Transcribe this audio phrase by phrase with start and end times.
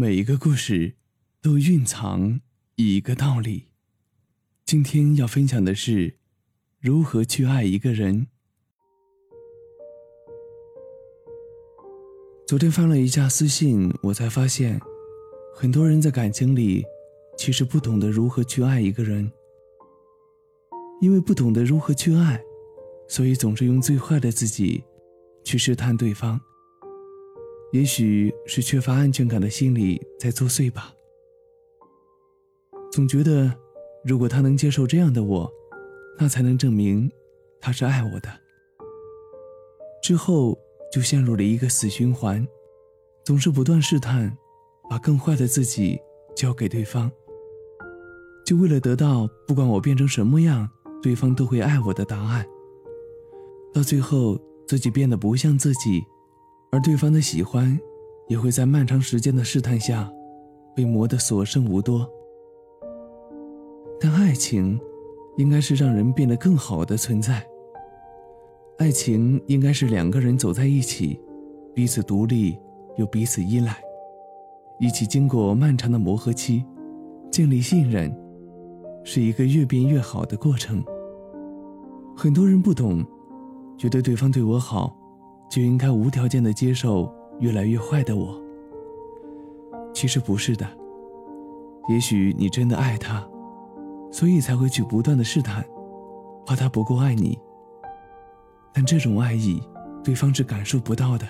[0.00, 0.94] 每一个故事
[1.42, 2.40] 都蕴藏
[2.76, 3.66] 一个道理。
[4.64, 6.18] 今天要分享的是
[6.78, 8.28] 如何去爱一个人。
[12.46, 14.80] 昨天翻了一下私信，我才发现，
[15.52, 16.84] 很多人在感情里
[17.36, 19.28] 其实不懂得如何去爱一个人。
[21.00, 22.40] 因为不懂得如何去爱，
[23.08, 24.84] 所以总是用最坏的自己
[25.42, 26.40] 去试探对方。
[27.70, 30.94] 也许是缺乏安全感的心理在作祟吧。
[32.90, 33.54] 总觉得，
[34.02, 35.52] 如果他能接受这样的我，
[36.18, 37.10] 那才能证明
[37.60, 38.30] 他是爱我的。
[40.02, 40.58] 之后
[40.90, 42.46] 就陷入了一个死循环，
[43.24, 44.34] 总是不断试探，
[44.88, 46.00] 把更坏的自己
[46.34, 47.12] 交给对方，
[48.46, 50.66] 就为了得到不管我变成什么样，
[51.02, 52.46] 对方都会爱我的答案。
[53.74, 56.02] 到最后，自己变得不像自己。
[56.70, 57.78] 而对方的喜欢，
[58.28, 60.10] 也会在漫长时间的试探下，
[60.74, 62.08] 被磨得所剩无多。
[64.00, 64.78] 但爱情，
[65.36, 67.42] 应该是让人变得更好的存在。
[68.76, 71.18] 爱情应该是两个人走在一起，
[71.74, 72.58] 彼此独立
[72.96, 73.74] 又彼此依赖，
[74.78, 76.64] 一起经过漫长的磨合期，
[77.30, 78.14] 建立信任，
[79.04, 80.84] 是一个越变越好的过程。
[82.14, 83.04] 很多人不懂，
[83.78, 84.97] 觉得对方对我好。
[85.48, 88.40] 就应该无条件的接受越来越坏的我。
[89.94, 90.66] 其实不是的，
[91.88, 93.26] 也许你真的爱他，
[94.12, 95.64] 所以才会去不断的试探，
[96.46, 97.38] 怕他不够爱你。
[98.72, 99.60] 但这种爱意，
[100.04, 101.26] 对方是感受不到的。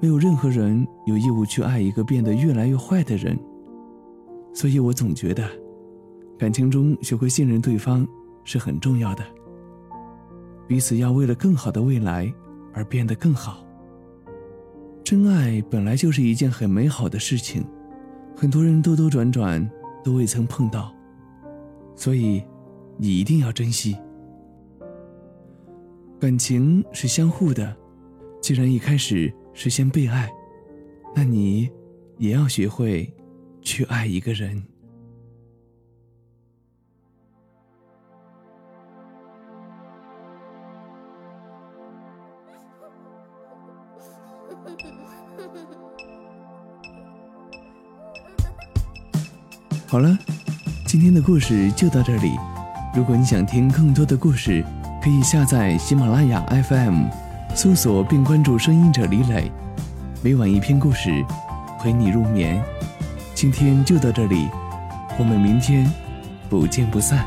[0.00, 3.38] 没有任何人有义务去爱一个变得越来越坏的人。
[4.52, 5.48] 所以我总觉得，
[6.36, 8.06] 感情中学会信任对方
[8.44, 9.24] 是很重要的。
[10.66, 12.30] 彼此要为了更好的未来。
[12.72, 13.66] 而变得更好。
[15.02, 17.64] 真爱本来就是一件很美好的事情，
[18.36, 19.70] 很多人兜兜转转
[20.04, 20.94] 都未曾碰到，
[21.96, 22.42] 所以
[22.96, 23.96] 你一定要珍惜。
[26.20, 27.76] 感情是相互的，
[28.40, 30.30] 既然一开始是先被爱，
[31.14, 31.68] 那你
[32.18, 33.12] 也要学会
[33.62, 34.62] 去爱一个人。
[49.86, 50.16] 好了，
[50.86, 52.38] 今天的故事就到这里。
[52.94, 54.64] 如果你想听更多的故事，
[55.02, 57.06] 可以下载喜马拉雅 FM，
[57.54, 59.50] 搜索并关注“声音者李磊”，
[60.22, 61.24] 每晚一篇故事，
[61.80, 62.62] 陪你入眠。
[63.34, 64.48] 今天就到这里，
[65.18, 65.90] 我们明天
[66.48, 67.26] 不见不散。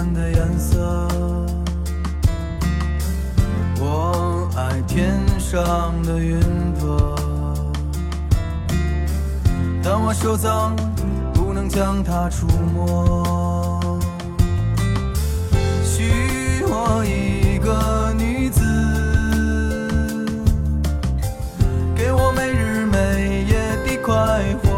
[0.00, 1.06] 别喜欢的颜色。
[3.78, 6.40] 我爱天上的云
[6.80, 7.14] 朵，
[9.82, 10.74] 但我手脏，
[11.34, 13.98] 不能将它触摸。
[15.84, 18.62] 许我一个女子，
[21.94, 24.14] 给我每日每夜的快
[24.62, 24.68] 活。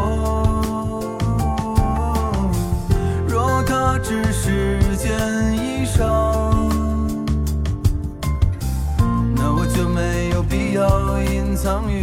[3.27, 5.11] 若她只是件
[5.53, 5.99] 衣裳，
[9.35, 12.02] 那我就没有必要隐藏于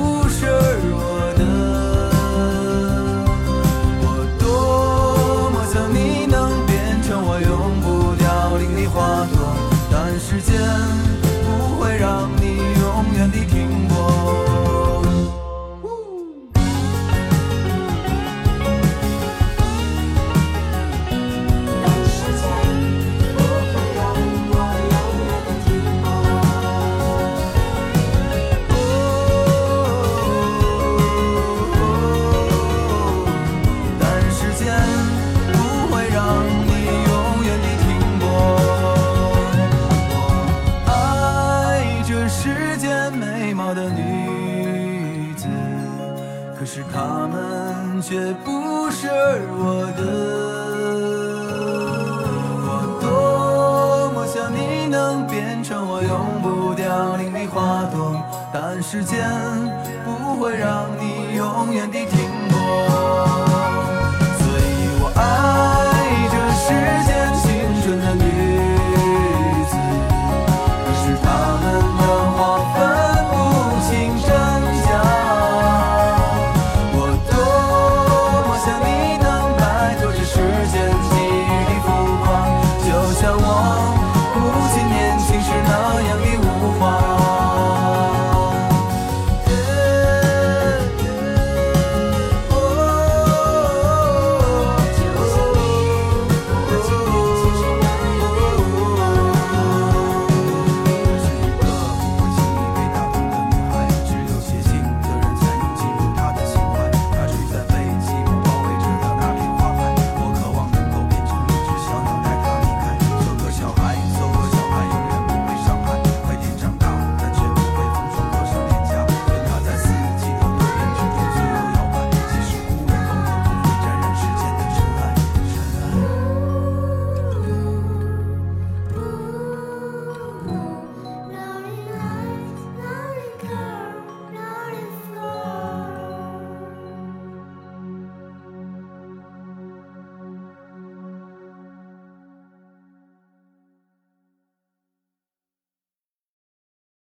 [48.11, 50.03] 却不是我的。
[52.67, 52.69] 我
[52.99, 58.21] 多么想你能变成我永不凋零的花朵，
[58.51, 59.17] 但时间
[60.03, 63.30] 不会让你永远的停泊。